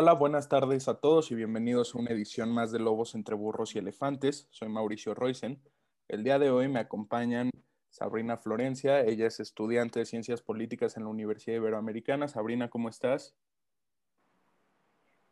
[0.00, 3.74] Hola, buenas tardes a todos y bienvenidos a una edición más de Lobos entre Burros
[3.74, 4.46] y Elefantes.
[4.50, 5.60] Soy Mauricio Roisen.
[6.06, 7.50] El día de hoy me acompañan
[7.90, 9.00] Sabrina Florencia.
[9.00, 12.28] Ella es estudiante de Ciencias Políticas en la Universidad Iberoamericana.
[12.28, 13.34] Sabrina, ¿cómo estás?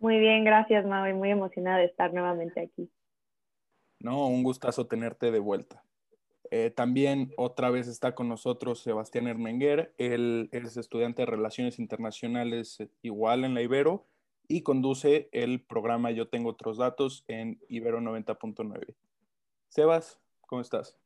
[0.00, 2.90] Muy bien, gracias, Mau, y muy emocionada de estar nuevamente aquí.
[4.00, 5.84] No, un gustazo tenerte de vuelta.
[6.50, 9.94] Eh, también otra vez está con nosotros Sebastián Hermenguer.
[9.96, 14.08] Él es estudiante de Relaciones Internacionales eh, igual en la Ibero
[14.48, 18.94] y conduce el programa Yo Tengo Otros Datos en Ibero 90.9.
[19.68, 20.96] Sebas, ¿cómo estás?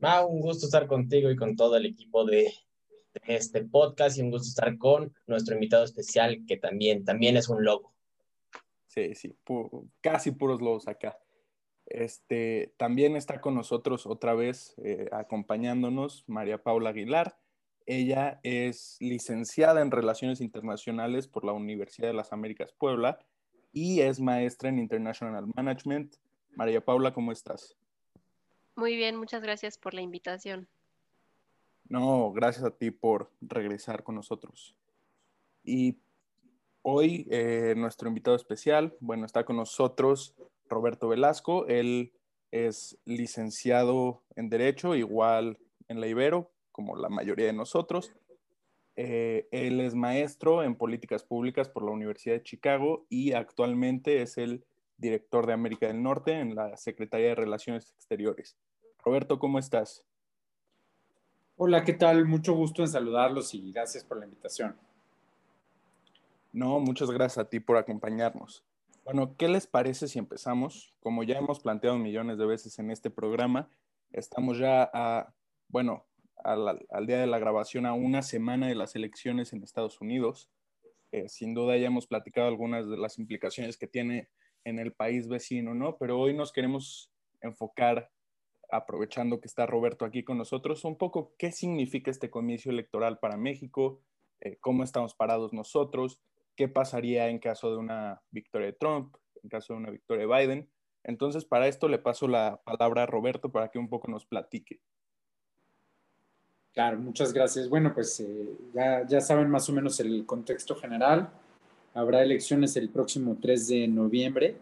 [0.00, 2.52] Un gusto estar contigo y con todo el equipo de,
[3.24, 7.64] este podcast y un gusto estar con nuestro invitado especial que también, también es un
[7.64, 7.94] lobo.
[8.88, 9.34] Sí, sí,
[10.02, 11.18] casi puros lobos acá.
[11.86, 17.38] Este, también está con nosotros otra vez eh, acompañándonos María Paula Aguilar.
[17.86, 23.18] Ella es licenciada en Relaciones Internacionales por la Universidad de las Américas Puebla
[23.72, 26.16] y es maestra en International Management.
[26.56, 27.76] María Paula, ¿cómo estás?
[28.74, 30.68] Muy bien, muchas gracias por la invitación.
[31.88, 34.74] No, gracias a ti por regresar con nosotros.
[35.62, 35.98] Y
[36.82, 40.34] hoy eh, nuestro invitado especial, bueno, está con nosotros
[40.68, 41.66] Roberto Velasco.
[41.68, 42.12] Él
[42.50, 45.58] es licenciado en Derecho, igual
[45.88, 48.12] en la Ibero, como la mayoría de nosotros.
[48.96, 54.36] Eh, él es maestro en políticas públicas por la Universidad de Chicago y actualmente es
[54.36, 54.62] el
[54.98, 58.58] director de América del Norte en la Secretaría de Relaciones Exteriores.
[59.02, 60.04] Roberto, ¿cómo estás?
[61.56, 62.26] Hola, ¿qué tal?
[62.26, 64.76] Mucho gusto en saludarlos y gracias por la invitación.
[66.52, 68.62] No, muchas gracias a ti por acompañarnos.
[69.02, 70.92] Bueno, ¿qué les parece si empezamos?
[71.00, 73.70] Como ya hemos planteado millones de veces en este programa,
[74.12, 75.32] estamos ya a,
[75.68, 76.04] bueno,
[76.46, 80.48] al, día de la grabación a una semana de las elecciones en Estados Unidos.
[81.10, 84.28] Eh, sin duda ya hemos platicado algunas de las implicaciones que tiene
[84.64, 85.96] en el país vecino, ¿no?
[85.98, 88.10] Pero hoy nos queremos enfocar,
[88.70, 93.36] aprovechando que está Roberto aquí con nosotros, un poco qué significa este comicio electoral para
[93.36, 94.00] México,
[94.40, 96.20] eh, cómo estamos parados nosotros,
[96.56, 100.34] qué pasaría en caso de una victoria de Trump, en caso de una victoria de
[100.34, 100.70] Biden.
[101.04, 104.80] Entonces, para esto le paso la palabra a Roberto para que un poco nos platique.
[106.76, 107.68] Claro, muchas gracias.
[107.68, 111.28] Bueno, pues eh, ya, ya, saben más o menos el contexto general.
[111.94, 114.58] Habrá elecciones el próximo 3 de noviembre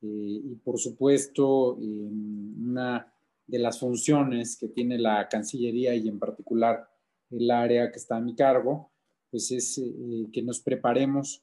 [0.00, 3.12] eh, y por supuesto una
[3.46, 6.88] de las funciones que tiene la Cancillería y en particular
[7.30, 8.92] el área que está a mi cargo
[9.32, 11.42] pues es eh, que nos preparemos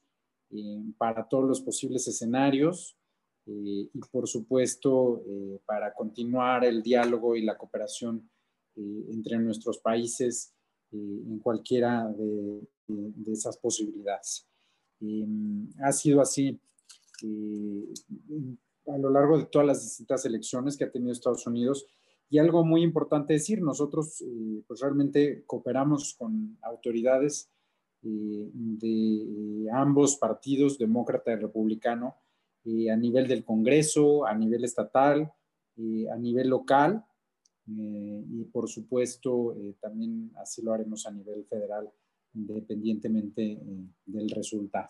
[0.50, 2.96] eh, para todos los posibles escenarios
[3.46, 5.22] eh, y por supuesto
[5.66, 8.30] para continuar el diálogo y la cooperación
[8.76, 10.54] entre nuestros países
[10.92, 12.68] en cualquiera de,
[13.32, 14.48] esas posibilidades.
[15.82, 16.60] ha sido así
[18.86, 21.86] a lo largo de todas las distintas elecciones que ha tenido Estados Unidos.
[22.28, 24.24] Y algo muy importante decir, nosotros
[24.66, 27.50] pues realmente cooperamos con autoridades
[28.02, 32.16] eh, de ambos partidos, demócrata y republicano,
[32.64, 35.32] eh, a nivel del Congreso, a nivel estatal,
[35.76, 37.04] eh, a nivel local
[37.76, 41.90] y por supuesto también así lo haremos a nivel federal,
[42.34, 43.58] independientemente
[44.06, 44.88] del resultado.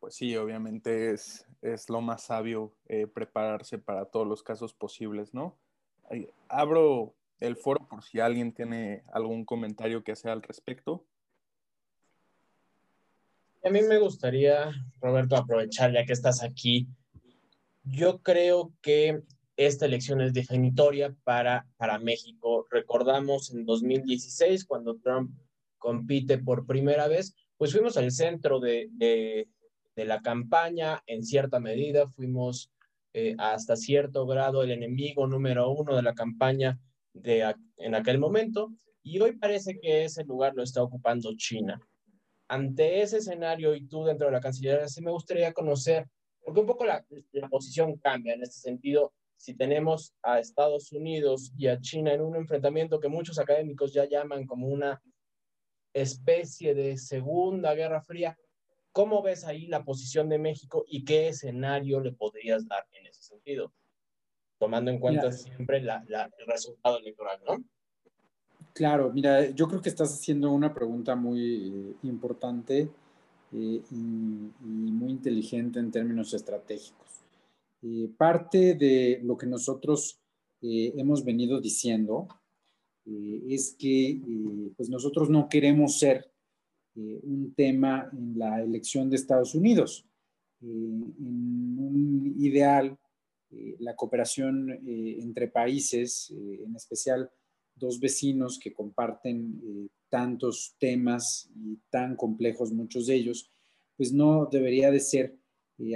[0.00, 2.72] Pues sí, obviamente es, es lo más sabio
[3.14, 5.56] prepararse para todos los casos posibles, ¿no?
[6.48, 11.04] Abro el foro por si alguien tiene algún comentario que hacer al respecto.
[13.64, 16.88] A mí me gustaría, Roberto, aprovechar ya que estás aquí.
[17.84, 19.22] Yo creo que
[19.56, 22.66] esta elección es definitoria para, para México.
[22.70, 25.30] Recordamos en 2016, cuando Trump
[25.78, 29.48] compite por primera vez, pues fuimos al centro de, de,
[30.04, 32.72] la campaña en cierta medida, fuimos
[33.12, 36.78] eh, hasta cierto grado el enemigo número uno de la campaña
[37.12, 41.80] de, en aquel momento y hoy parece que ese lugar lo está ocupando China.
[42.48, 46.08] Ante ese escenario y tú dentro de la Cancillería, sí me gustaría conocer,
[46.44, 49.12] porque un poco la, la posición cambia en este sentido,
[49.42, 54.04] si tenemos a Estados Unidos y a China en un enfrentamiento que muchos académicos ya
[54.04, 55.02] llaman como una
[55.92, 58.38] especie de segunda guerra fría,
[58.92, 63.22] ¿cómo ves ahí la posición de México y qué escenario le podrías dar en ese
[63.22, 63.72] sentido?
[64.62, 67.64] tomando en cuenta siempre la, el resultado electoral, ¿no?
[68.72, 72.88] Claro, mira, yo creo que estás haciendo una pregunta muy eh, importante
[73.52, 77.21] eh, y, muy inteligente en términos estratégicos.
[77.82, 80.18] Eh, parte de lo que nosotros
[80.64, 82.28] hemos venido diciendo
[83.04, 84.20] es que
[84.76, 86.30] pues nosotros no queremos ser
[86.94, 90.06] un tema en la elección de Estados Unidos.
[90.60, 92.96] en un ideal,
[93.80, 97.28] la cooperación entre países, en especial
[97.74, 103.50] dos vecinos que comparten tantos temas y tan complejos, muchos de ellos,
[103.96, 105.41] pues no debería de ser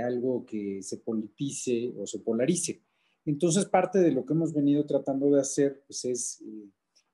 [0.03, 2.83] algo que se politice o se polarice.
[3.27, 6.71] Entonces, parte de lo que hemos venido tratando de hacer pues, es eh,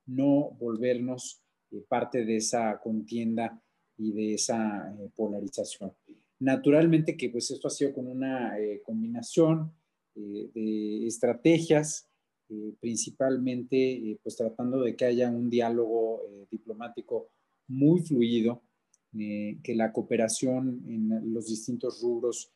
[0.07, 3.61] no volvernos eh, parte de esa contienda
[3.97, 5.93] y de esa eh, polarización.
[6.39, 9.73] Naturalmente que pues esto ha sido con una combinación
[10.13, 12.09] de estrategias,
[12.81, 16.21] principalmente pues tratando de que haya un diálogo
[16.51, 17.29] diplomático
[17.69, 18.61] muy fluido,
[19.13, 22.51] que la cooperación en los distintos rubros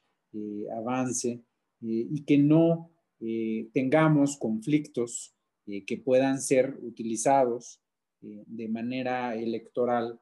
[0.70, 1.42] avance
[1.80, 2.90] y que no
[3.20, 5.34] eh, tengamos conflictos
[5.66, 7.80] eh, que puedan ser utilizados
[8.22, 10.20] eh, de manera electoral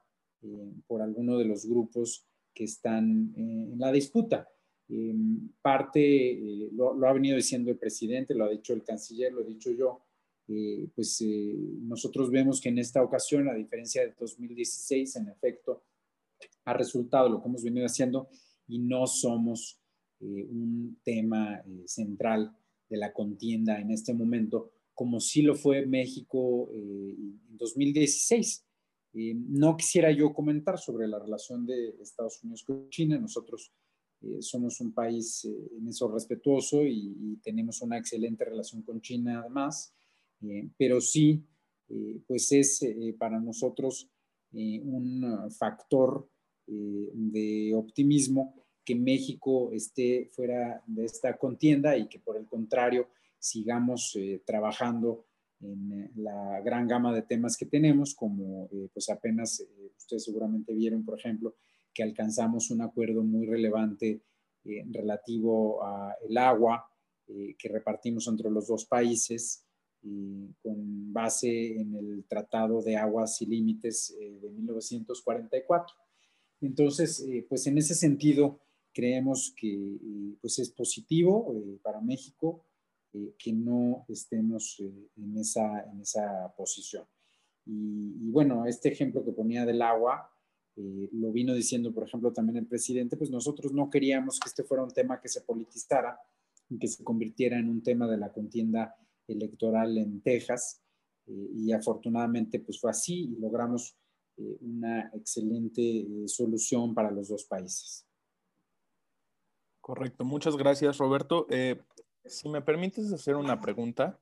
[0.85, 4.47] por alguno de los grupos que están en la disputa.
[5.59, 9.45] parte, lo, lo, ha venido diciendo el presidente, lo ha dicho el canciller, lo he
[9.45, 10.05] dicho yo,
[10.93, 11.25] pues
[11.81, 15.81] nosotros vemos que en esta ocasión, a diferencia de 2016, en efecto,
[16.65, 18.29] ha resultado lo que hemos venido haciendo
[18.67, 19.81] y no somos
[20.19, 22.55] un tema central
[22.89, 28.65] de la contienda en este momento, como sí lo fue México eh, en 2016.
[29.13, 33.17] Eh, no quisiera yo comentar sobre la relación de Estados Unidos con China.
[33.17, 33.71] Nosotros
[34.21, 39.93] eh, somos un país en eso respetuoso y, tenemos una excelente relación con China además,
[40.77, 41.43] pero sí,
[42.25, 42.83] pues es
[43.19, 44.09] para nosotros
[44.51, 46.27] un factor
[46.65, 53.07] de optimismo que México esté fuera de esta contienda y que por el contrario
[53.39, 55.25] sigamos eh, trabajando
[55.59, 59.63] en eh, la gran gama de temas que tenemos, como eh, pues apenas
[59.97, 61.55] ustedes seguramente vieron, por ejemplo,
[61.93, 64.21] que alcanzamos un acuerdo muy relevante
[64.91, 66.89] relativo a el agua
[67.27, 69.63] que repartimos entre los dos países
[70.01, 75.95] con base en el Tratado de Aguas y Límites de 1944.
[76.61, 78.59] Entonces, pues en ese sentido,
[78.95, 82.65] creemos que eh, pues es positivo eh, para México
[83.13, 87.03] eh, que no estemos en, esa, en esa posición.
[87.65, 90.31] Y, bueno, este ejemplo que ponía del agua,
[90.75, 94.83] lo vino diciendo, por ejemplo, también el presidente, pues nosotros no queríamos que este fuera
[94.83, 96.19] un tema que se politizara
[96.69, 98.95] y que se convirtiera en un tema de la contienda
[99.27, 100.81] electoral en Texas.
[101.27, 103.95] y afortunadamente pues fue así y logramos
[104.37, 108.04] una excelente solución para los dos países.
[109.85, 111.45] Correcto, muchas gracias Roberto.
[111.51, 111.79] Eh,
[112.25, 114.17] si me permites hacer una pregunta,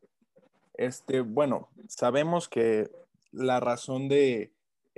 [0.73, 2.91] este, bueno, sabemos que
[3.31, 4.51] la razón de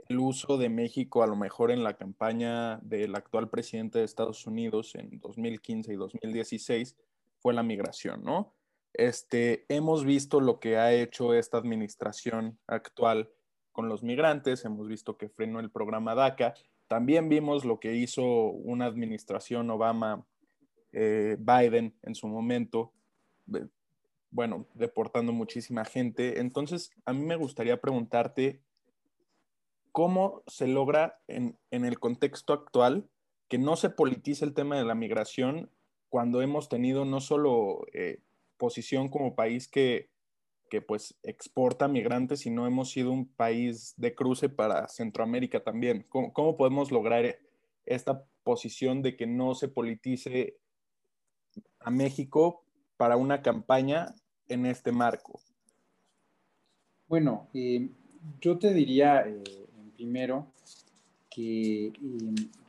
[0.10, 4.48] el uso de México a lo mejor en la campaña del actual presidente de Estados
[4.48, 6.96] Unidos en 2015 y 2016
[7.38, 8.52] fue la migración, ¿no?
[8.94, 13.30] Este, hemos visto lo que ha hecho esta administración actual
[13.72, 16.56] con los migrantes, hemos visto que frenó el programa DACA,
[16.88, 20.26] también vimos lo que hizo una administración Obama
[20.98, 22.94] eh, Biden en su momento,
[24.32, 26.40] bueno, deportando muchísima gente.
[26.40, 28.62] Entonces, a mí me gustaría preguntarte,
[29.92, 33.10] ¿cómo se logra en, el contexto actual
[33.50, 35.70] que no se politice el tema de la migración
[36.08, 38.22] cuando hemos tenido no solo eh,
[38.58, 40.10] posición como país que,
[40.70, 46.06] que pues exporta migrantes, sino hemos sido un país de cruce para Centroamérica también.
[46.08, 47.38] ¿Cómo, cómo podemos lograr
[47.86, 50.58] esta posición de que no se politice
[51.80, 52.64] a México
[52.98, 54.14] para una campaña
[54.48, 55.40] en este marco?
[57.08, 57.90] Bueno, eh,
[58.42, 59.44] yo te diría eh,
[59.96, 60.52] primero
[61.30, 61.94] que eh,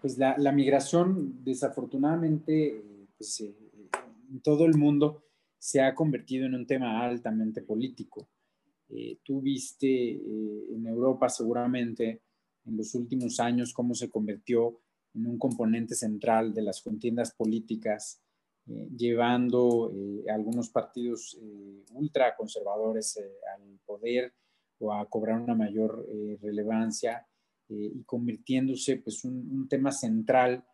[0.00, 2.82] pues la, migración desafortunadamente
[3.16, 5.22] pues, en todo el mundo
[5.58, 8.28] se ha convertido en un tema altamente político.
[9.24, 10.12] tú viste
[10.74, 12.22] en Europa seguramente
[12.66, 14.80] en los últimos años cómo se convirtió
[15.14, 18.20] en un componente central de las contiendas políticas
[18.68, 23.16] eh, llevando eh, algunos partidos eh, ultraconservadores
[23.54, 24.34] al poder
[24.80, 26.04] o a cobrar una mayor
[26.42, 27.26] relevancia
[27.68, 30.64] y convirtiéndose pues un, un tema central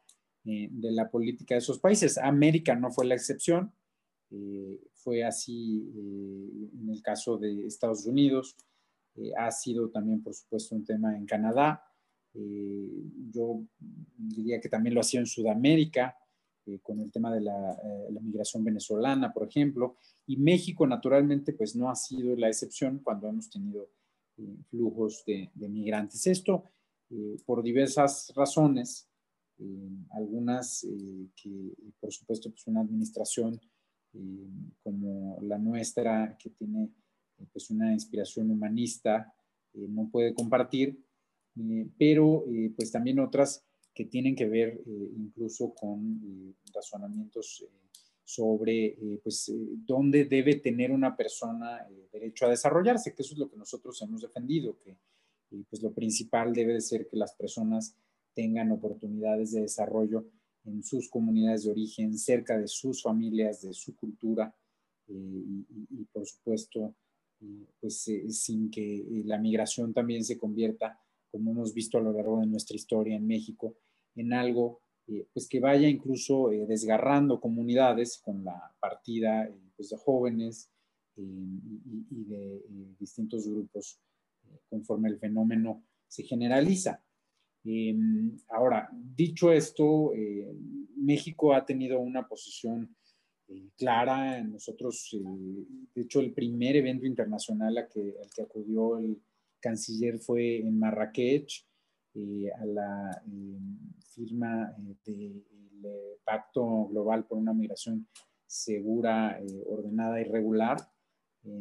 [0.43, 2.19] de la política de esos países.
[2.19, 3.73] América no fue la excepción,
[4.93, 5.89] fue así
[6.75, 8.57] en el caso de Estados Unidos,
[9.39, 11.85] ha sido también por supuesto un tema en Canadá,
[12.35, 13.63] yo
[14.17, 16.17] diría que también lo ha sido en Sudamérica,
[16.67, 21.53] eh, con el tema de la, eh, la, migración venezolana, por ejemplo, y México naturalmente
[21.53, 23.91] pues no ha sido la excepción cuando hemos tenido
[24.37, 26.27] eh, flujos de, de, migrantes.
[26.27, 26.71] Esto
[27.45, 29.07] por diversas razones,
[30.13, 30.81] algunas
[31.37, 33.61] que, por supuesto, pues una administración
[34.83, 36.89] como la nuestra, que tiene
[37.53, 39.31] pues una inspiración humanista,
[39.75, 41.05] no puede compartir,
[41.99, 43.63] pero pues también otras
[43.95, 47.67] que tienen que ver incluso con razonamientos
[48.25, 53.35] sobre eh, pues, eh, dónde debe tener una persona eh, derecho a desarrollarse, que eso
[53.35, 54.97] es lo que nosotros hemos defendido, que
[55.69, 57.95] pues lo principal debe de ser que las personas
[58.33, 60.25] tengan oportunidades de desarrollo
[60.65, 64.55] en sus comunidades de origen, cerca de sus familias, de su cultura
[65.07, 66.95] y, y, por supuesto,
[67.79, 70.99] pues sin que la migración también se convierta,
[71.31, 73.77] como hemos visto a lo largo de nuestra historia en México,
[74.15, 79.91] en algo eh, pues que vaya incluso eh, desgarrando comunidades con la partida eh, pues
[79.91, 80.71] de jóvenes
[81.17, 81.25] y,
[82.25, 82.63] de
[82.99, 84.01] distintos grupos
[84.71, 87.05] conforme el fenómeno se generaliza.
[87.65, 90.13] Em, ahora, dicho esto,
[90.97, 92.97] México ha tenido una posición
[93.77, 94.43] clara.
[94.43, 95.11] Nosotros,
[95.95, 99.21] de hecho, el primer evento internacional al que acudió el
[99.61, 101.67] canciller fue en Marrakech,
[102.15, 103.23] a la
[104.15, 105.45] firma eh, del
[105.85, 108.07] eh, Pacto Global por una Migración
[108.47, 110.77] Segura, eh, Ordenada y Regular.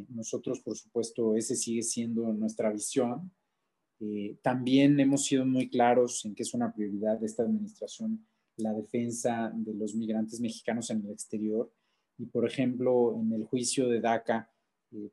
[0.10, 3.31] nosotros, por supuesto, ese sigue siendo nuestra visión.
[4.41, 8.27] también hemos sido muy claros en que es una prioridad de esta administración
[8.58, 11.72] la defensa de los migrantes mexicanos en el exterior.
[12.17, 14.51] Y, por ejemplo, en el juicio de DACA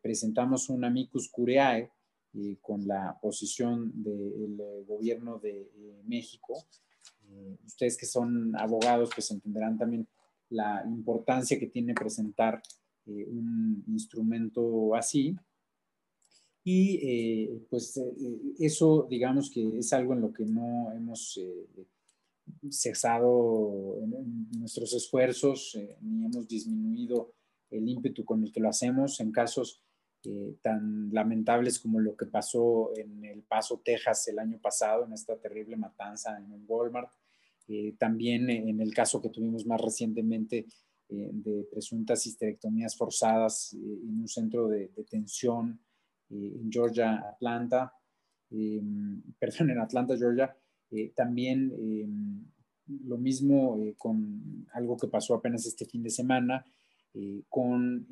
[0.02, 1.90] presentamos un amicus curiae
[2.60, 5.70] con la posición del gobierno de
[6.04, 6.54] México
[7.30, 10.06] eh, ustedes que son abogados, pues entenderán también
[10.50, 12.62] la importancia que tiene presentar
[13.06, 15.36] eh, un instrumento así.
[16.64, 17.98] Y eh, pues
[18.58, 21.40] eso, digamos que es algo en lo que no hemos
[22.70, 23.96] cesado
[24.58, 27.32] nuestros esfuerzos, ni hemos disminuido
[27.70, 29.82] el ímpetu con el que lo hacemos en casos
[30.62, 35.36] tan lamentables como lo que pasó en El Paso, Texas, el año pasado, en esta
[35.36, 37.10] terrible matanza en Walmart.
[37.68, 40.66] Eh, también en el caso que tuvimos más recientemente
[41.10, 45.78] eh, de presuntas histerectomías forzadas eh, en un centro de detención
[46.30, 47.92] en Georgia, Atlanta,
[49.38, 50.54] perdón, en Atlanta, Georgia.
[51.14, 52.50] también
[52.86, 56.64] lo mismo con algo que pasó apenas este fin de semana,
[57.48, 58.06] con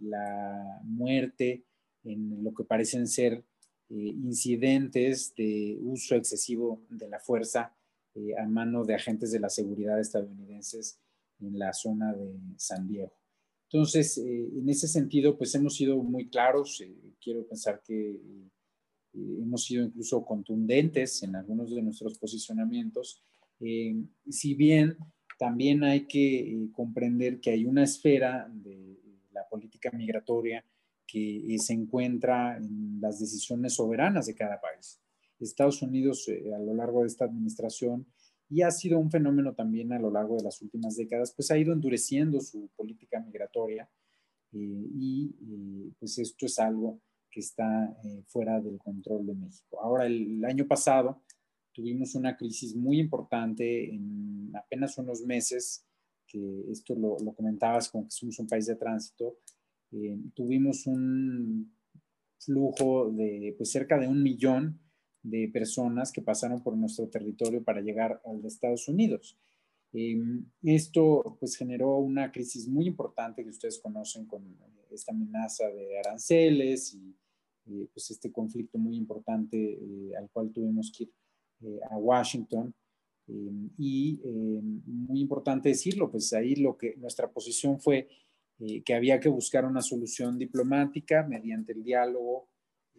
[0.00, 1.64] la muerte
[2.04, 3.44] en lo que parecen ser
[3.88, 7.76] incidentes de uso excesivo de la fuerza
[8.16, 10.98] eh, a mano de agentes de la seguridad estadounidenses
[11.40, 13.12] en la zona de San Diego.
[13.68, 16.80] Entonces, eh, en ese sentido, pues hemos sido muy claros.
[16.80, 18.18] Eh, quiero pensar que
[19.12, 23.22] hemos sido incluso contundentes en algunos de nuestros posicionamientos.
[24.28, 24.96] si bien
[25.38, 28.98] también hay que comprender que hay una esfera de
[29.32, 30.64] la política migratoria
[31.06, 35.00] que se encuentra en las decisiones soberanas de cada país.
[35.40, 38.06] Estados Unidos eh, a lo largo de esta administración
[38.48, 41.58] y ha sido un fenómeno también a lo largo de las últimas décadas, pues ha
[41.58, 43.88] ido endureciendo su política migratoria
[44.52, 47.00] eh, y eh, pues esto es algo
[47.30, 47.94] que está
[48.28, 49.78] fuera del control de México.
[49.82, 51.20] Ahora, el, año pasado
[51.76, 55.84] tuvimos una crisis muy importante en apenas unos meses,
[56.26, 59.36] que esto lo, lo comentabas como que somos un país de tránsito,
[60.34, 61.70] tuvimos un
[62.38, 64.80] flujo de pues cerca de un millón
[65.22, 69.38] de personas que pasaron por nuestro territorio para llegar al de Estados Unidos.
[69.92, 74.42] Em, esto pues generó una crisis muy importante que ustedes conocen con
[74.90, 77.14] esta amenaza de aranceles y
[77.66, 81.10] eh, pues este conflicto muy importante eh, al cual tuvimos que ir
[81.62, 82.74] eh, a Washington.
[83.28, 88.08] Em, y em, muy importante decirlo, pues ahí lo que nuestra posición fue
[88.86, 92.48] que había que buscar una solución diplomática mediante el diálogo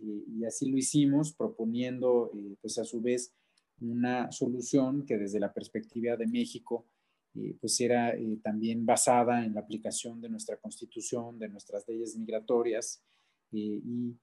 [0.02, 3.34] y, así lo hicimos, proponiendo, eh, pues a su vez,
[3.80, 6.86] una solución que desde la perspectiva de México,
[7.36, 12.16] eh, pues era eh, también basada en la aplicación de nuestra constitución, de nuestras leyes
[12.18, 13.04] migratorias
[13.52, 14.16] y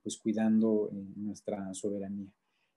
[0.00, 2.32] pues cuidando nuestra soberanía.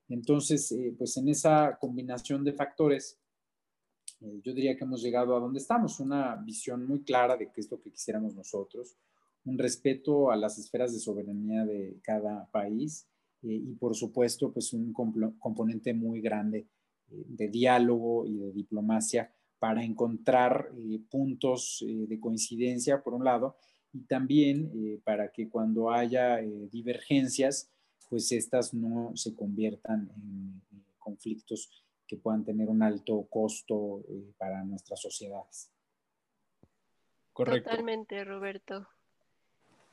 [0.08, 3.18] Entonces, pues en esa combinación de factores,
[4.20, 7.70] yo diría que hemos llegado a donde estamos, una visión muy clara de qué es
[7.70, 8.96] lo que quisiéramos nosotros,
[9.46, 13.06] un respeto a las esferas de soberanía de cada país
[13.42, 16.66] eh, y por supuesto pues un componente muy grande
[17.10, 23.56] eh, de diálogo y de diplomacia para encontrar eh, puntos de coincidencia por un lado
[23.92, 26.38] y también para que cuando haya
[26.70, 27.70] divergencias
[28.08, 30.62] pues estas no se conviertan en
[30.98, 31.70] conflictos
[32.06, 34.04] que puedan tener un alto costo
[34.38, 35.70] para nuestras sociedades.
[37.32, 37.70] Correcto.
[37.70, 38.88] Totalmente, Roberto.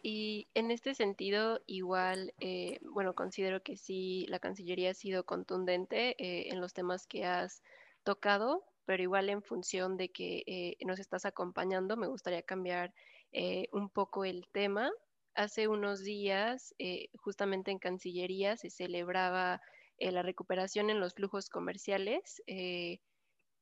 [0.06, 6.16] Y en este sentido, igual, eh, bueno, considero que sí, la Cancillería ha sido contundente
[6.20, 7.64] eh, en los temas que has
[8.04, 12.94] tocado, pero igual en función de que eh, nos estás acompañando, me gustaría cambiar
[13.72, 14.92] un poco el tema.
[15.36, 16.76] Hace unos días,
[17.16, 19.62] justamente en Cancillería, se celebraba
[20.00, 22.42] la recuperación en los flujos comerciales,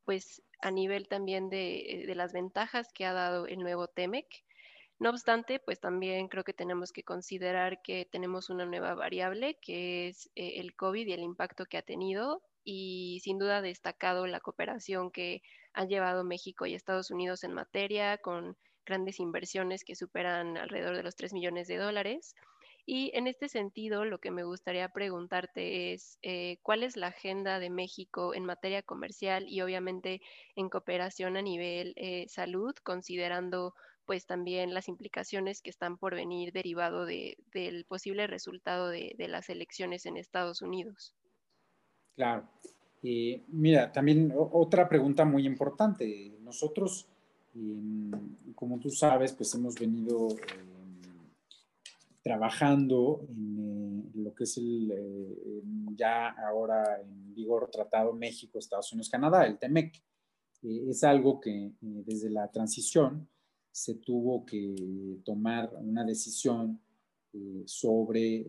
[0.04, 4.28] pues a nivel también de, de las ventajas que ha dado el nuevo TEMEC.
[5.02, 10.10] No obstante, pues también creo que tenemos que considerar que tenemos una nueva variable que
[10.10, 14.42] es eh, el COVID y el impacto que ha tenido y sin duda destacado la
[14.42, 15.42] cooperación que
[15.74, 21.04] han llevado México y Estados Unidos en materia con grandes inversiones que superan alrededor de
[21.04, 22.36] los 3 millones de dólares.
[22.86, 27.60] Y en este sentido, lo que me gustaría preguntarte es, eh, ¿cuál es la agenda
[27.60, 30.22] de México en materia comercial y obviamente
[30.56, 36.52] en cooperación a nivel eh, salud, considerando pues también las implicaciones que están por venir
[36.52, 41.14] derivado de, del posible resultado de, de, las elecciones en Estados Unidos.
[42.16, 42.50] Claro.
[43.04, 46.38] Eh, mira, también otra pregunta muy importante.
[46.42, 47.08] Nosotros,
[47.56, 48.12] em,
[48.56, 51.02] como tú sabes, pues hemos venido em,
[52.22, 55.64] trabajando en eh, lo que es el eh,
[55.96, 60.02] ya ahora en vigor Tratado México, Estados Unidos, Canadá, el TEMEC.
[60.64, 63.28] es algo que desde la transición
[63.72, 66.80] se tuvo que tomar una decisión
[67.34, 68.46] eh, sobre eh,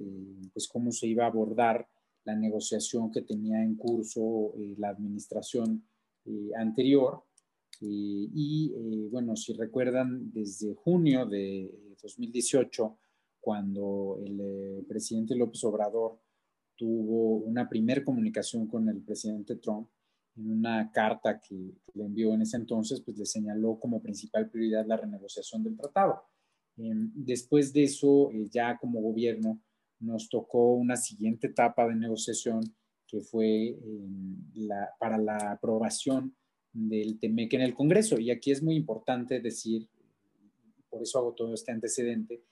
[0.53, 1.87] pues cómo se iba a abordar
[2.25, 5.85] la negociación que tenía en curso eh, la administración
[6.57, 7.25] anterior.
[7.85, 11.71] Y bueno, si recuerdan, desde junio de
[12.03, 12.99] 2018,
[13.41, 16.19] cuando el presidente López Obrador
[16.77, 19.89] tuvo una primera comunicación con el presidente Trump,
[20.37, 24.87] en una carta que, le envió en ese entonces, pues le señaló como principal prioridad
[24.87, 26.23] la renegociación del tratado.
[26.77, 29.61] Em, después de eso, eh, ya como gobierno,
[30.01, 32.63] nos tocó una siguiente etapa de negociación
[33.07, 36.35] que fue em, la, para la aprobación
[36.73, 38.19] del TEMEC en el Congreso.
[38.19, 39.89] Y aquí es muy importante decir,
[40.89, 42.43] por eso hago todo este antecedente,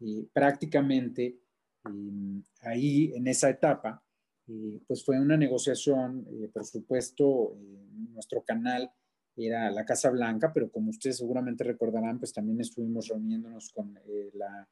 [0.00, 1.38] eh, prácticamente
[1.84, 4.02] em, ahí en esa etapa,
[4.48, 8.90] eh, pues fue una negociación, eh, por supuesto, eh, nuestro canal
[9.36, 13.94] era la Casa Blanca, pero como ustedes seguramente recordarán, pues también estuvimos reuniéndonos con
[14.32, 14.68] la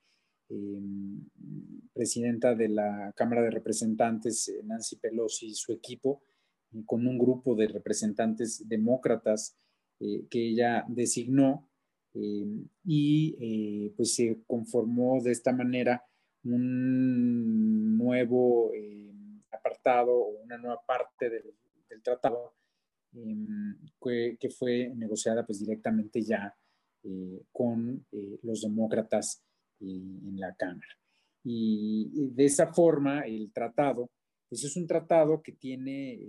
[1.92, 6.22] presidenta de la Cámara de Representantes, Nancy Pelosi, y su equipo,
[6.84, 9.56] con un grupo de representantes demócratas
[9.98, 11.68] que ella designó,
[12.84, 16.02] y pues se conformó de esta manera
[16.44, 18.72] un nuevo
[19.50, 21.54] apartado o una nueva parte del,
[22.02, 22.54] tratado
[23.14, 23.76] em,
[24.38, 26.54] que, fue negociada pues directamente ya
[27.02, 29.42] eh, con eh, los demócratas
[29.80, 30.98] eh, en la Cámara.
[31.42, 34.10] Y, de esa forma el tratado,
[34.48, 36.20] pues es un tratado que tiene,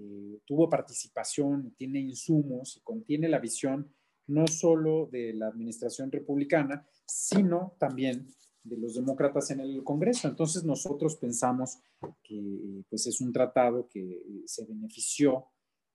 [0.45, 3.91] tuvo participación, tiene insumos y contiene la visión
[4.27, 8.27] no solo de la administración republicana, sino también
[8.67, 10.27] de los demócratas en el Congreso.
[10.27, 11.80] Entonces nosotros pensamos
[12.23, 15.47] que pues es un tratado que eh, se benefició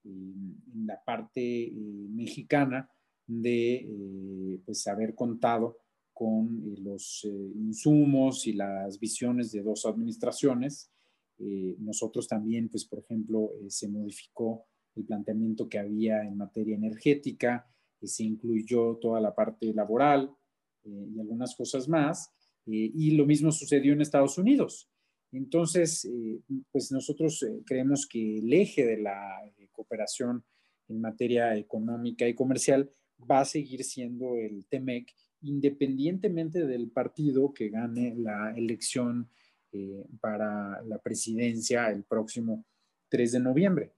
[0.04, 1.72] eh, en la parte eh,
[2.10, 2.90] mexicana
[3.26, 5.78] de pues haber contado
[6.12, 10.90] con los insumos y las visiones de dos administraciones.
[11.38, 17.66] Nosotros también, pues por ejemplo, se modificó el planteamiento que había en materia energética,
[18.00, 20.30] se incluyó toda la parte laboral
[20.84, 22.32] y algunas cosas más.
[22.66, 24.88] Eh, y lo mismo sucedió en Estados Unidos.
[25.32, 26.40] Entonces, eh,
[26.70, 29.18] pues nosotros eh, creemos que el eje de la
[29.72, 30.44] cooperación
[30.88, 32.90] en materia económica y comercial
[33.30, 39.28] va a seguir siendo el TEMEC, independientemente del partido que gane la elección
[40.20, 42.64] para la presidencia el próximo
[43.08, 43.92] 3 de noviembre.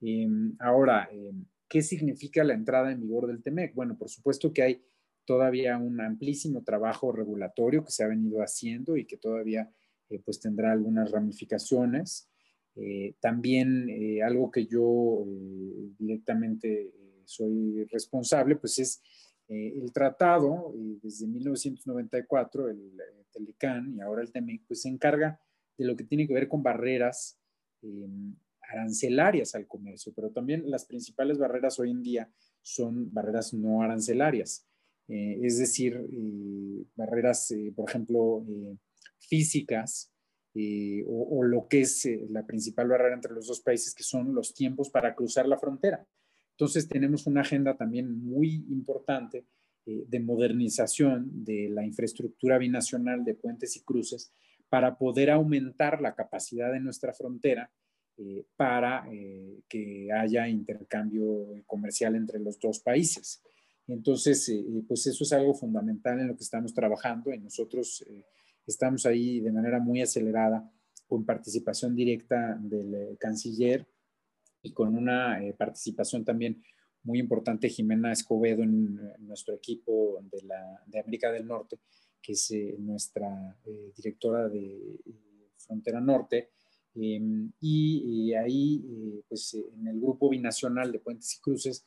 [0.00, 3.74] Em, ahora, em, ¿qué significa la entrada en vigor del TEMEC?
[3.74, 4.82] Bueno, por supuesto que hay
[5.24, 9.70] todavía un amplísimo trabajo regulatorio que se ha venido haciendo y que todavía
[10.08, 12.30] eh, pues tendrá algunas ramificaciones.
[12.76, 15.26] Eh, también eh, algo que yo
[15.98, 16.92] directamente
[17.24, 19.02] soy responsable, pues es
[19.48, 22.92] el tratado desde 1994, el
[23.32, 25.40] Telecan y ahora el TEMEC, pues se encarga
[25.76, 27.40] de lo que tiene que ver con barreras
[28.68, 32.30] arancelarias al comercio, pero también las principales barreras hoy en día
[32.62, 34.66] son barreras no arancelarias.
[35.08, 38.44] Eh, es decir, eh, barreras, eh, por ejemplo,
[39.18, 40.12] físicas
[41.06, 44.90] o, lo que es la principal barrera entre los dos países, que son los tiempos
[44.90, 46.04] para cruzar la frontera.
[46.58, 49.46] Entonces tenemos una agenda también muy importante
[49.86, 54.32] de modernización de la infraestructura binacional de puentes y cruces
[54.68, 57.70] para poder aumentar la capacidad de nuestra frontera
[58.16, 63.40] eh, para eh, que haya intercambio comercial entre los dos países.
[63.86, 68.04] Entonces, eh, pues eso es algo fundamental en lo que estamos trabajando y nosotros
[68.66, 70.68] estamos ahí de manera muy acelerada
[71.06, 73.86] con participación directa del canciller
[74.68, 76.62] y con una participación también
[77.02, 81.78] muy importante Jimena Escobedo en, nuestro equipo de, la, de América del Norte,
[82.20, 83.56] que es nuestra
[83.96, 84.98] directora de
[85.56, 86.50] Frontera Norte,
[87.60, 91.84] y, ahí, eh, pues en el grupo binacional de Puentes y Cruces,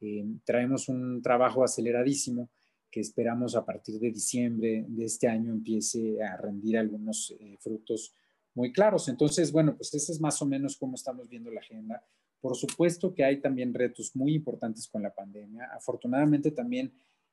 [0.00, 2.50] em, traemos un trabajo aceleradísimo
[2.90, 8.14] que esperamos a partir de diciembre de este año empiece a rendir algunos eh, frutos
[8.54, 9.08] muy claros.
[9.08, 12.04] Entonces, bueno, pues ese es más o menos cómo estamos viendo la agenda.
[12.44, 15.70] Por supuesto que hay también retos muy importantes con la pandemia.
[15.72, 16.92] Afortunadamente también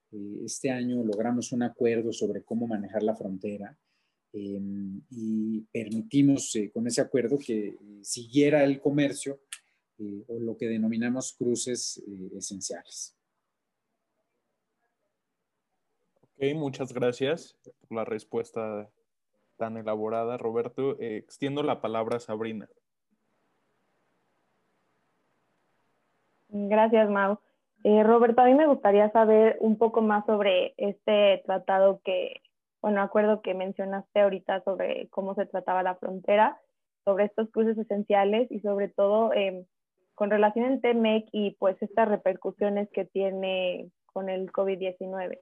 [0.09, 3.77] eh, este año logramos un acuerdo sobre cómo manejar la frontera.
[4.31, 9.41] Em, y permitimos eh, con ese acuerdo que eh, siguiera el comercio
[10.27, 12.01] o lo que denominamos cruces
[12.33, 13.13] esenciales.
[16.21, 18.89] Ok, muchas gracias por la respuesta
[19.57, 20.97] tan elaborada, Roberto.
[21.01, 22.69] extiendo la palabra a Sabrina.
[26.51, 27.39] Gracias, Mau.
[27.83, 32.41] Roberto, a mí me gustaría saber un poco más sobre este tratado que
[32.81, 36.59] bueno, acuerdo que mencionaste ahorita sobre cómo se trataba la frontera,
[37.05, 39.65] sobre estos cruces esenciales y sobre todo em,
[40.15, 45.39] con relación en TEMEC y pues estas repercusiones que tiene con el COVID-19.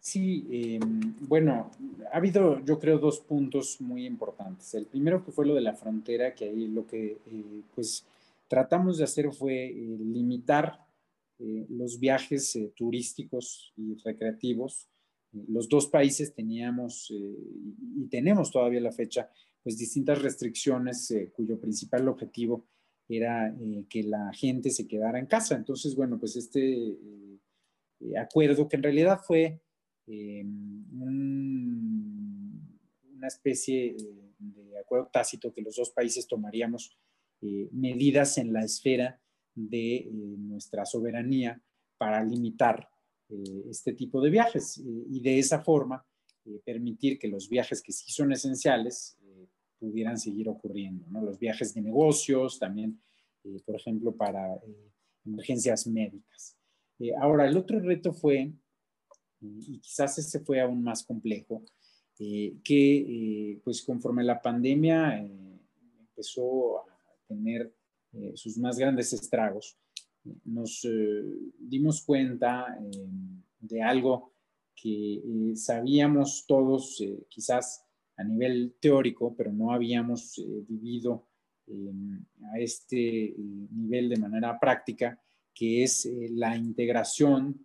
[0.00, 1.70] Sí, em, bueno,
[2.12, 4.74] ha habido yo creo dos puntos muy importantes.
[4.74, 8.04] El primero que fue lo de la frontera, que ahí lo que eh, pues
[8.48, 10.86] tratamos de hacer fue eh, limitar
[11.38, 14.88] eh, los viajes turísticos y recreativos
[15.32, 17.36] los dos países teníamos eh,
[17.96, 19.30] y tenemos todavía la fecha,
[19.62, 22.66] pues distintas restricciones eh, cuyo principal objetivo
[23.08, 25.54] era eh, que la gente se quedara en casa.
[25.54, 26.96] Entonces, bueno, pues este
[28.18, 29.60] acuerdo que en realidad fue
[30.06, 30.46] una
[33.26, 33.96] especie
[34.38, 36.96] de acuerdo tácito que los dos países tomaríamos
[37.40, 39.20] medidas en la esfera
[39.54, 41.60] de nuestra soberanía
[41.96, 42.88] para limitar
[43.28, 46.04] eh, este tipo de viajes eh, y de esa forma
[46.46, 49.16] eh, permitir que los viajes que sí son esenciales
[49.78, 51.22] pudieran seguir ocurriendo, ¿no?
[51.22, 53.00] Los viajes de negocios, también,
[53.64, 54.60] por ejemplo, para
[55.24, 56.56] emergencias médicas.
[57.20, 58.52] ahora, el otro reto fue,
[59.40, 61.62] y quizás ese fue aún más complejo,
[62.16, 65.24] que pues conforme la pandemia
[66.00, 66.97] empezó a
[67.28, 67.72] tener
[68.34, 69.78] sus más grandes estragos,
[70.44, 71.24] nos eh,
[71.58, 73.08] dimos cuenta eh,
[73.60, 74.34] de algo
[74.74, 77.84] que eh, sabíamos todos, quizás
[78.16, 81.28] a nivel teórico, pero no habíamos vivido
[82.52, 85.20] a este nivel de manera práctica,
[85.54, 87.64] que es la integración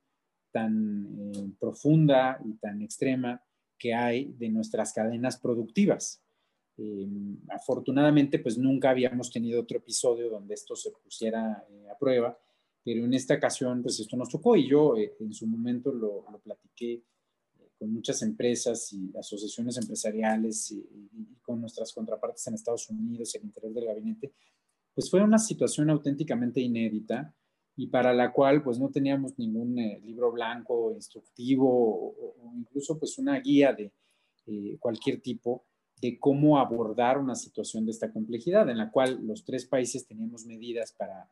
[0.52, 3.41] tan profunda y tan extrema
[3.80, 6.23] que hay de nuestras cadenas productivas.
[7.50, 12.38] Afortunadamente, pues nunca habíamos tenido otro episodio donde esto se pusiera a prueba
[12.84, 16.26] pero en esta ocasión, pues esto nos tocó y yo eh, en su momento lo,
[16.30, 20.86] lo platiqué eh, con muchas empresas y asociaciones empresariales y,
[21.42, 24.34] con nuestras contrapartes en Estados Unidos y el interior del gabinete,
[24.94, 27.36] pues fue una situación auténticamente inédita
[27.76, 33.18] y para la cual pues no teníamos ningún eh, libro blanco instructivo o, incluso pues
[33.18, 33.92] una guía de
[34.80, 35.66] cualquier tipo
[36.04, 40.46] de cómo abordar una situación de esta complejidad en la cual los tres países teníamos
[40.46, 41.32] medidas para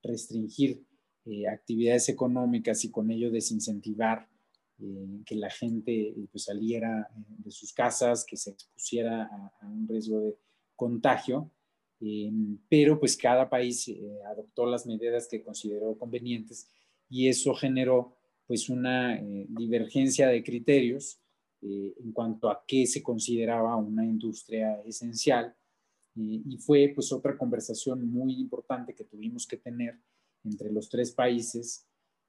[0.00, 0.84] restringir
[1.24, 4.28] eh, actividades económicas y con ello desincentivar
[4.78, 9.24] eh, que la gente eh, pues, saliera de sus casas, que se expusiera
[9.60, 10.36] a, un riesgo de
[10.76, 11.50] contagio,
[12.68, 13.90] pero pues cada país
[14.30, 16.70] adoptó las medidas que consideró convenientes
[17.08, 18.14] y eso generó
[18.46, 21.18] pues una divergencia de criterios
[21.62, 25.54] en cuanto a qué se consideraba una industria esencial.
[26.14, 29.98] Y fue pues otra conversación muy importante que tuvimos que tener
[30.44, 31.86] entre los tres países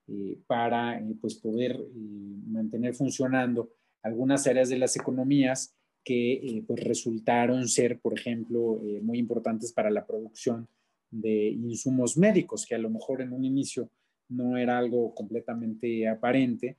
[0.09, 6.81] eh, para eh, pues poder eh, mantener funcionando algunas áreas de las economías que pues
[6.81, 10.69] resultaron ser, por ejemplo, muy importantes para la producción
[11.11, 13.89] de insumos médicos, que a lo mejor en un inicio
[14.29, 16.77] no era algo completamente aparente,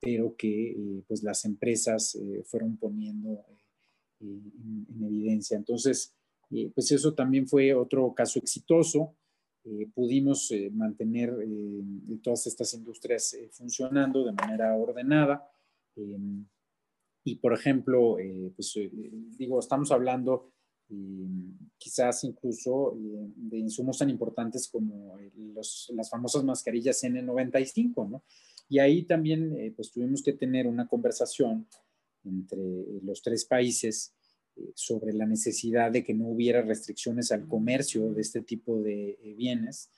[0.00, 3.44] pero que pues las empresas fueron poniendo
[4.20, 5.56] en, evidencia.
[5.56, 6.14] Entonces,
[6.74, 9.14] pues eso también fue otro caso exitoso.
[9.94, 11.36] pudimos mantener
[12.22, 15.48] todas estas industrias funcionando de manera ordenada.
[17.24, 18.16] y, por ejemplo,
[18.56, 18.74] pues
[19.36, 20.52] digo, estamos hablando
[21.76, 25.16] quizás incluso eh, de insumos tan importantes como
[25.94, 28.22] las famosas mascarillas N95, ¿no?
[28.68, 31.66] Y ahí también eh, pues tuvimos que tener una conversación
[32.24, 32.58] entre
[33.02, 34.14] los tres países
[34.56, 39.18] eh, sobre la necesidad de que no hubiera restricciones al comercio de este tipo de
[39.36, 39.90] bienes,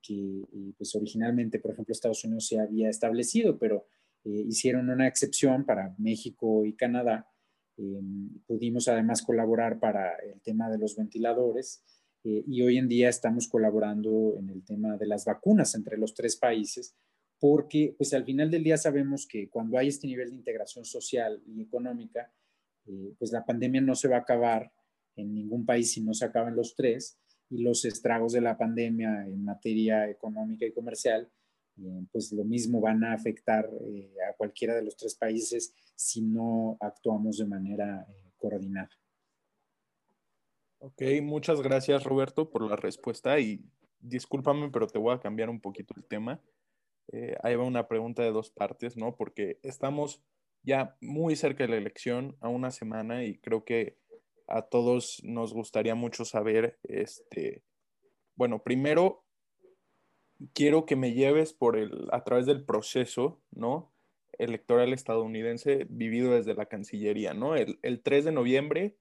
[0.00, 0.42] que
[0.78, 3.86] pues originalmente, por ejemplo, Estados Unidos se había establecido, pero
[4.24, 7.28] hicieron una excepción para México y Canadá.
[7.78, 11.84] Em, pudimos además colaborar para el tema de los ventiladores
[12.24, 16.14] eh, y hoy en día estamos colaborando en el tema de las vacunas entre los
[16.14, 16.96] tres países
[17.38, 21.42] porque pues al final del día sabemos que cuando hay este nivel de integración social
[21.46, 22.32] y económica,
[22.86, 24.72] eh, pues la pandemia no se va a acabar
[25.16, 27.18] en ningún país si no se acaban los tres
[27.50, 31.30] y los estragos de la pandemia en materia económica y comercial
[32.10, 36.76] pues lo mismo van a afectar eh, a cualquiera de los tres países si no
[36.80, 38.90] actuamos de manera eh, coordinada.
[40.78, 43.64] Ok, muchas gracias Roberto por la respuesta y
[44.00, 46.40] discúlpame, pero te voy a cambiar un poquito el tema.
[47.12, 49.16] Eh, ahí va una pregunta de dos partes, ¿no?
[49.16, 50.22] Porque estamos
[50.62, 53.98] ya muy cerca de la elección, a una semana, y creo que
[54.48, 57.62] a todos nos gustaría mucho saber, este,
[58.34, 59.24] bueno, primero,
[60.52, 63.92] quiero que me lleves por el, a través del proceso, ¿no?
[64.38, 67.56] Electoral estadounidense vivido desde la Cancillería, ¿no?
[67.56, 68.96] El, 3 de noviembre,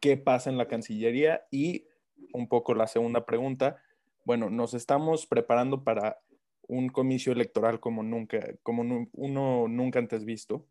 [0.00, 1.46] ¿qué pasa en la Cancillería?
[1.50, 1.86] Y
[2.32, 3.82] un poco la segunda pregunta,
[4.24, 6.20] bueno, nos estamos preparando para
[6.68, 10.66] un comicio electoral como nunca, como uno nunca antes visto,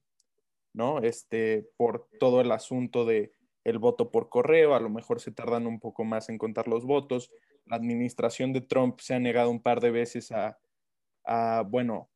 [0.73, 0.99] ¿no?
[0.99, 3.33] Este, por todo el asunto de
[3.63, 6.85] el voto por correo, a lo mejor se tardan un poco más en contar los
[6.85, 7.31] votos,
[7.65, 10.57] la administración de Trump se ha negado un par de veces a,
[11.67, 12.09] bueno,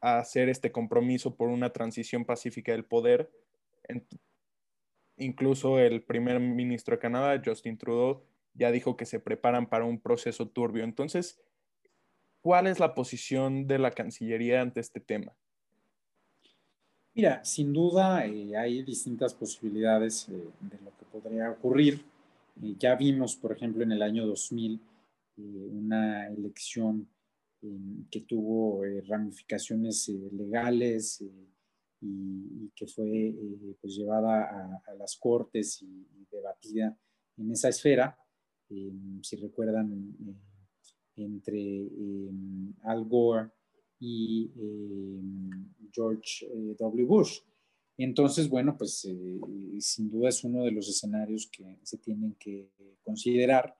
[0.00, 3.30] a hacer este compromiso por una transición pacífica del poder.
[5.18, 10.00] incluso el primer ministro de Canadá, Justin Trudeau, ya dijo que se preparan para un
[10.00, 10.82] proceso turbio.
[10.82, 11.40] Entonces,
[12.46, 15.36] ¿cuál es la posición de la Cancillería ante este tema?
[17.12, 22.04] Mira, sin duda eh, hay distintas posibilidades eh, de lo que podría ocurrir.
[22.62, 27.08] Eh, ya vimos, por ejemplo, en el año 2000 eh, una elección
[28.12, 31.24] que tuvo ramificaciones legales
[32.00, 33.34] y, que fue
[33.80, 36.96] pues llevada a, las cortes y, debatida
[37.38, 38.16] en esa esfera.
[38.68, 40.14] si recuerdan,
[41.16, 41.88] entre
[42.82, 43.50] Al Gore
[43.98, 44.50] y
[45.92, 46.46] George
[46.78, 47.04] W.
[47.04, 47.40] Bush.
[47.98, 49.40] Entonces, bueno, pues eh,
[49.80, 52.68] sin duda es uno de los escenarios que se tienen que
[53.02, 53.74] considerar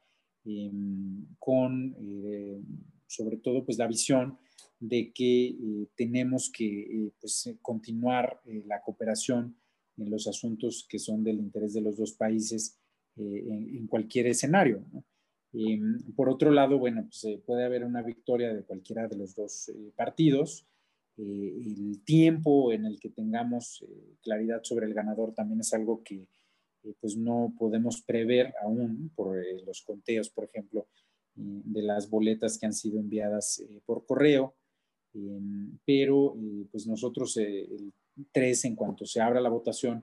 [0.44, 2.62] em, con, eh,
[3.06, 4.38] sobre todo, pues la visión
[4.80, 9.56] de que eh, tenemos que pues, continuar la cooperación
[9.98, 12.78] en los asuntos que son del interés de los dos países
[13.16, 14.84] en, cualquier escenario.
[15.58, 19.72] Em, por otro lado, bueno, pues puede haber una victoria de cualquiera de los dos
[19.94, 20.66] partidos.
[21.18, 26.02] Eh, el tiempo en el que tengamos eh, claridad sobre el ganador también es algo
[26.04, 26.26] que
[26.84, 30.88] eh, pues no podemos prever aún por los conteos, por ejemplo,
[31.34, 34.54] de las boletas que han sido enviadas por correo.
[35.84, 36.34] pero
[36.70, 37.92] pues nosotros el
[38.32, 40.02] 3, en cuanto se abra la votación,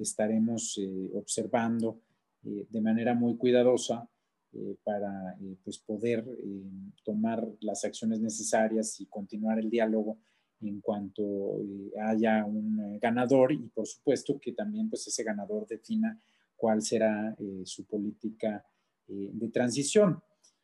[0.00, 0.80] estaremos
[1.14, 2.00] observando
[2.42, 4.08] de manera muy cuidadosa
[4.56, 6.62] eh, para eh, pues poder eh,
[7.02, 10.18] tomar las acciones necesarias y continuar el diálogo
[10.60, 11.58] en cuanto
[12.00, 16.22] haya un ganador y por supuesto que también pues ese ganador defina
[16.54, 18.64] cuál será su política
[19.06, 20.22] de transición.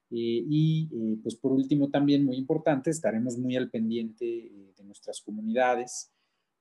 [0.09, 6.11] y pues por último también muy importante, estaremos muy al pendiente de nuestras comunidades,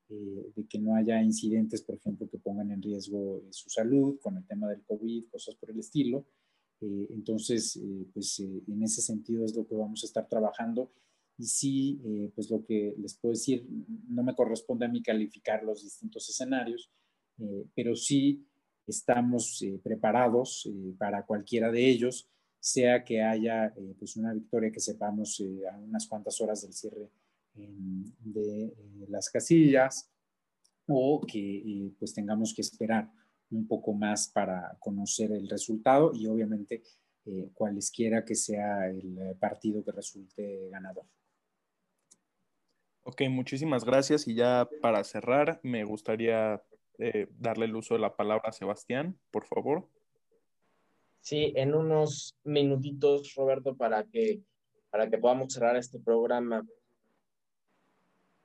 [0.10, 4.46] de que no haya incidentes, por ejemplo, que pongan en riesgo su salud con el
[4.46, 6.26] tema del COVID, cosas por el estilo.
[6.82, 10.92] Eh, entonces, eh, pues eh, en ese sentido es lo que vamos a estar trabajando.
[11.38, 12.02] Y sí,
[12.36, 13.66] pues lo que les puedo decir,
[14.10, 16.92] no me corresponde a mí calificar los distintos escenarios,
[17.74, 18.46] pero sí
[18.86, 22.28] estamos preparados para cualquiera de ellos,
[22.60, 27.10] sea que haya pues una victoria que sepamos a unas cuantas horas del cierre
[27.56, 28.74] de
[29.08, 30.12] las casillas
[30.90, 33.10] o que pues tengamos que esperar
[33.52, 36.84] un poco más para conocer el resultado y obviamente
[37.26, 41.06] eh, cualesquiera que sea el eh, partido que resulte ganador.
[43.04, 46.62] Ok, muchísimas gracias y ya para cerrar me gustaría
[47.38, 49.88] darle el uso de la palabra a Sebastián, por favor.
[51.22, 54.42] Sí, en unos minutitos, Roberto, para que,
[54.90, 56.66] para que podamos cerrar este programa.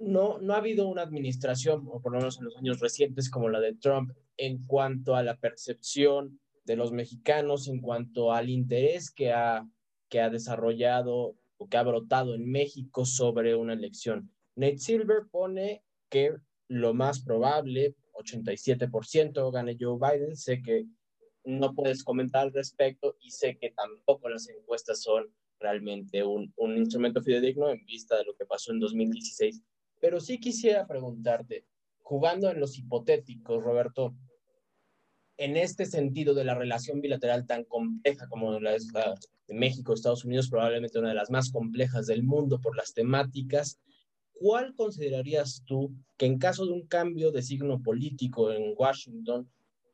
[0.07, 3.49] No, no ha habido una administración, o por lo menos en los años recientes, como
[3.49, 9.11] la de Trump, en cuanto a la percepción de los mexicanos, en cuanto al interés
[9.11, 9.69] que ha,
[10.09, 14.31] que ha desarrollado o que ha brotado en México sobre una elección.
[14.57, 16.37] Nate Silver pone que
[16.69, 20.37] lo más probable, 87%, gane Joe Biden.
[20.37, 20.87] Sé que
[21.45, 25.27] no puedes comentar al respecto y sé que tampoco las encuestas son
[25.59, 29.63] realmente un, un instrumento fidedigno en vista de lo que pasó en 2016.
[30.05, 31.65] Pero sí quisiera preguntarte,
[32.03, 34.15] jugando en los hipotéticos, Roberto,
[35.39, 40.51] en este sentido de la relación bilateral tan compleja como la de México, Estados Unidos,
[40.51, 43.81] probablemente una de las más complejas del mundo por las temáticas,
[44.35, 49.51] ¿cuál considerarías tú que en caso de un cambio de signo político en Washington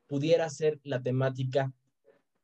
[0.07, 1.71] pudiera ser la temática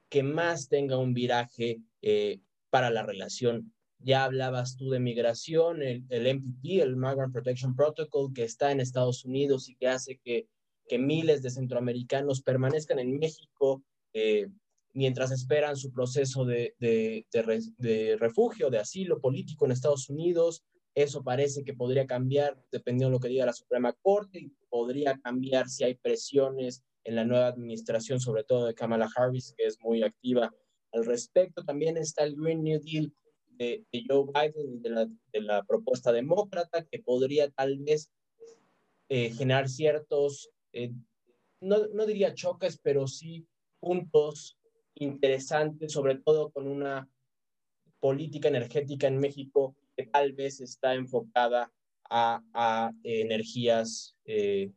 [0.07, 3.73] que más tenga un viraje eh, para la relación.
[3.99, 8.79] Ya hablabas tú de migración, el, el, MPP, el Migrant Protection Protocol, que está en
[8.79, 10.47] Estados Unidos y que hace que,
[10.87, 13.83] que miles de centroamericanos permanezcan en México
[14.13, 14.47] eh,
[14.93, 20.63] mientras esperan su proceso de, de, de, de, refugio, de asilo político en Estados Unidos.
[20.95, 25.19] Eso parece que podría cambiar dependiendo de lo que diga la Suprema Corte y podría
[25.19, 29.79] cambiar si hay presiones en la nueva administración, sobre todo de Kamala Harris, que es
[29.81, 30.51] muy activa
[30.91, 31.63] al respecto.
[31.63, 33.13] También está el Green New Deal
[33.57, 38.11] de, Joe Biden y de la, de la, propuesta demócrata, que podría tal vez
[39.09, 40.91] eh, generar ciertos, eh,
[41.61, 43.47] no, no diría choques, pero sí
[43.79, 44.57] puntos
[44.95, 47.09] interesantes, sobre todo con una
[47.99, 51.71] política energética en México que tal vez está enfocada
[52.09, 54.71] a, a energías eh,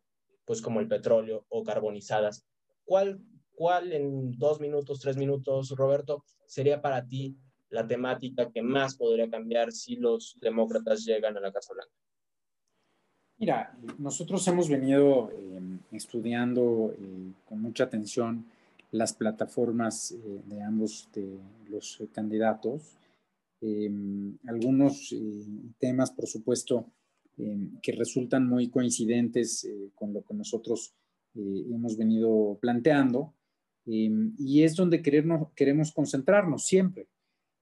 [0.45, 2.45] pues como el petróleo o carbonizadas.
[2.85, 3.21] ¿Cuál,
[3.55, 7.37] ¿Cuál en dos minutos, tres minutos, Roberto, sería para ti
[7.71, 11.93] la temática que más podría cambiar si los demócratas llegan a la Casa Blanca?
[13.39, 15.61] Mira, nosotros hemos venido eh,
[15.93, 18.45] estudiando eh, con mucha atención
[18.91, 21.39] las plataformas eh, de ambos de
[21.71, 22.97] los candidatos.
[24.47, 25.15] algunos
[25.79, 26.87] temas, por supuesto,
[27.41, 30.95] Em, que resultan muy coincidentes con lo que nosotros
[31.35, 33.33] hemos venido planteando.
[33.87, 37.09] Em, y es donde queremos concentrarnos siempre.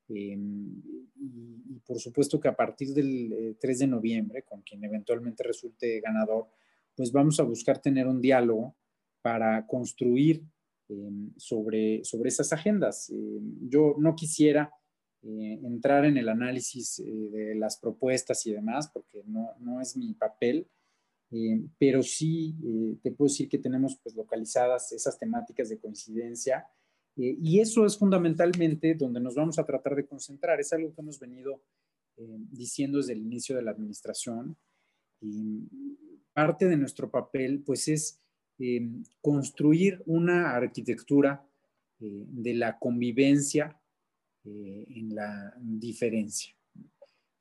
[0.08, 0.82] Em,
[1.16, 6.00] y, por supuesto que a partir del 3 eh, de noviembre, con quien eventualmente resulte
[6.00, 6.48] ganador,
[6.96, 8.74] pues vamos a buscar tener un diálogo
[9.22, 10.42] para construir
[11.36, 13.12] sobre, sobre esas agendas.
[13.68, 14.72] yo no quisiera
[15.20, 19.96] eh, entrar en el análisis eh, de las propuestas y demás, porque no, no es
[19.96, 20.68] mi papel,
[21.32, 22.54] eh, pero sí
[23.02, 26.66] te puedo decir que tenemos pues, localizadas esas temáticas de coincidencia
[27.20, 30.60] y eso es fundamentalmente donde nos vamos a tratar de concentrar.
[30.60, 31.62] Es algo que hemos venido
[32.16, 34.56] diciendo desde el inicio de la administración.
[35.20, 35.68] Y
[36.32, 38.20] parte de nuestro papel pues es
[39.20, 41.44] construir una arquitectura
[41.98, 43.76] de la convivencia
[44.44, 46.54] eh, en la diferencia.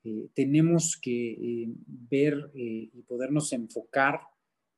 [0.04, 4.20] Eh, tenemos que eh, ver y podernos enfocar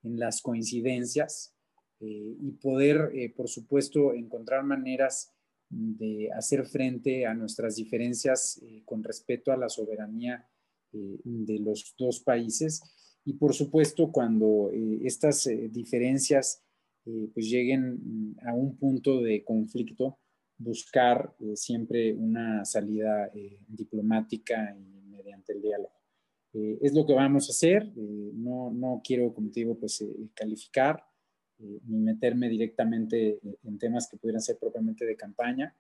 [0.03, 1.55] en las coincidencias
[2.01, 5.35] y poder, por supuesto, encontrar maneras
[5.69, 10.49] de hacer frente a nuestras diferencias con respecto a la soberanía
[10.93, 12.83] de los dos países.
[13.25, 14.71] Y por supuesto, cuando
[15.03, 16.65] estas diferencias
[17.05, 20.19] pues lleguen a un punto de conflicto,
[20.61, 25.93] buscar eh, siempre una salida eh, diplomática y mediante el diálogo.
[26.53, 27.91] Eh, es lo que vamos a hacer.
[27.97, 31.03] no, no quiero, como te digo, pues calificar
[31.61, 35.77] ni meterme directamente en temas que pudieran ser propiamente de campaña,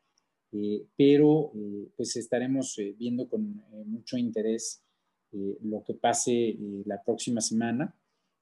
[0.96, 1.52] pero
[1.96, 4.82] pues estaremos viendo con mucho interés
[5.32, 7.94] lo que pase la próxima semana.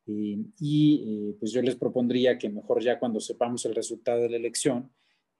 [0.07, 4.91] y pues yo les propondría que mejor ya cuando sepamos el resultado de la elección,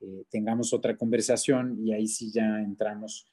[0.01, 3.27] eh, tengamos otra conversación y ahí sí ya entramos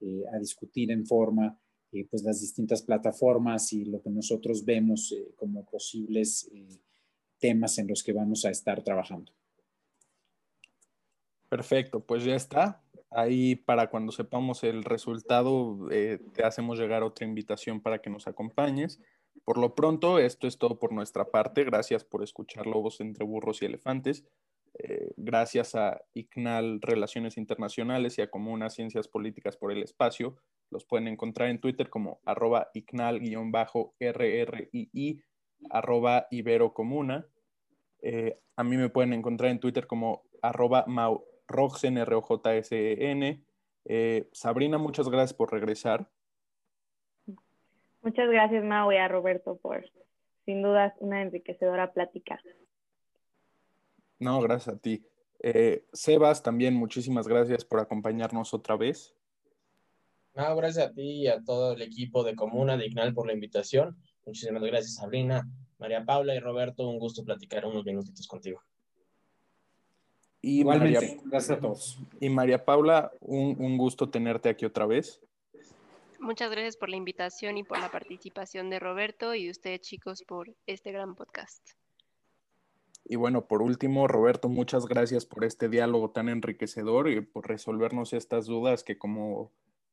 [0.00, 1.58] eh, a discutir en forma
[1.90, 6.48] eh, pues las distintas plataformas y lo que nosotros vemos como posibles
[7.42, 9.32] temas en los que vamos a estar trabajando.
[11.50, 12.82] Perfecto, pues ya está.
[13.10, 18.98] Ahí para cuando sepamos el resultado, te hacemos llegar otra invitación para que nos acompañes.
[19.44, 21.64] Por lo pronto, esto es todo por nuestra parte.
[21.64, 24.24] Gracias por escuchar Lobos entre Burros y Elefantes.
[24.78, 30.36] Eh, gracias a ICNAL Relaciones Internacionales y a Comuna Ciencias Políticas por el Espacio.
[30.70, 33.20] Los pueden encontrar en Twitter como arroba ICNAL-RRII,
[35.70, 37.26] arroba Ibero Comuna.
[38.02, 41.98] Eh, a mí me pueden encontrar en Twitter como arroba maurojsn.
[43.84, 46.08] Eh, Sabrina, muchas gracias por regresar.
[48.02, 49.84] Muchas gracias, Mau, y a Roberto por,
[50.44, 52.40] sin duda, una enriquecedora plática.
[54.18, 55.06] No, gracias a ti.
[55.40, 59.14] Eh, Sebas, también muchísimas gracias por acompañarnos otra vez.
[60.34, 63.34] No, gracias a ti y a todo el equipo de Comuna de Ignal por la
[63.34, 63.96] invitación.
[64.24, 65.48] Muchísimas gracias, Sabrina,
[65.82, 66.88] María Paula y Roberto.
[66.88, 68.62] Un gusto platicar unos minutitos contigo.
[70.40, 71.98] Y Igualmente, gracias a todos.
[72.20, 75.20] Y María Paula, un, un gusto tenerte aquí otra vez.
[76.20, 80.22] Muchas gracias por la invitación y por la participación de Roberto y de ustedes chicos
[80.22, 81.70] por este gran podcast.
[83.04, 88.12] Y bueno, por último, Roberto, muchas gracias por este diálogo tan enriquecedor y por resolvernos
[88.12, 89.50] estas dudas que como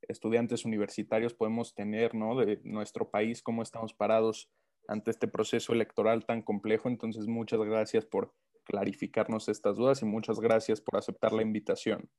[0.08, 2.36] estudiantes universitarios podemos tener, ¿no?
[2.36, 4.50] De nuestro país, cómo estamos parados
[4.90, 6.90] ante este proceso electoral tan complejo.
[6.90, 8.34] Entonces, muchas gracias por
[8.66, 12.10] clarificarnos estas dudas y muchas gracias por aceptar la invitación.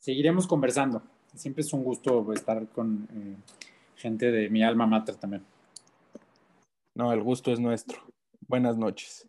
[0.00, 1.02] Seguiremos conversando.
[1.34, 3.36] Siempre es un gusto estar con eh,
[3.96, 5.44] gente de mi alma mater también.
[6.94, 7.98] No, el gusto es nuestro.
[8.46, 9.26] Buenas noches.